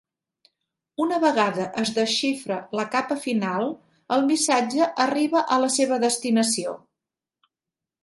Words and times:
Una 1.03 1.19
vegada 1.23 1.65
es 1.81 1.91
desxifra 1.97 2.57
la 2.81 2.87
capa 2.97 3.19
final, 3.27 3.69
el 4.19 4.27
missatge 4.33 4.91
arriba 5.09 5.47
a 5.59 5.63
la 5.67 5.73
seva 5.79 6.05
destinació. 6.09 6.79